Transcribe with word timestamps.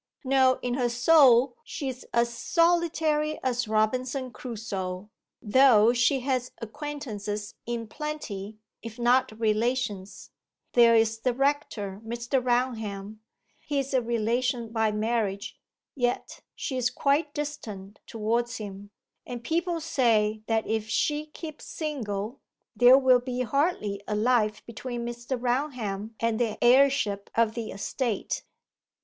No, 0.23 0.57
in 0.63 0.73
her 0.73 0.89
soul 0.89 1.57
she's 1.63 2.05
as 2.11 2.33
solitary 2.33 3.37
as 3.43 3.67
Robinson 3.67 4.31
Crusoe, 4.31 5.11
though 5.43 5.93
she 5.93 6.21
has 6.21 6.51
acquaintances 6.59 7.53
in 7.67 7.85
plenty, 7.85 8.57
if 8.81 8.97
not 8.97 9.39
relations. 9.39 10.31
There's 10.73 11.19
the 11.19 11.35
rector, 11.35 12.01
Mr. 12.03 12.43
Raunham 12.43 13.19
he's 13.59 13.93
a 13.93 14.01
relation 14.01 14.69
by 14.69 14.91
marriage 14.91 15.59
yet 15.93 16.39
she's 16.55 16.89
quite 16.89 17.31
distant 17.35 17.99
towards 18.07 18.57
him. 18.57 18.89
And 19.27 19.43
people 19.43 19.79
say 19.79 20.41
that 20.47 20.65
if 20.65 20.89
she 20.89 21.27
keeps 21.27 21.65
single 21.65 22.41
there 22.75 22.97
will 22.97 23.19
be 23.19 23.41
hardly 23.41 24.01
a 24.07 24.15
life 24.15 24.65
between 24.65 25.05
Mr. 25.05 25.37
Raunham 25.39 26.15
and 26.19 26.39
the 26.39 26.57
heirship 26.59 27.29
of 27.35 27.53
the 27.53 27.69
estate. 27.69 28.41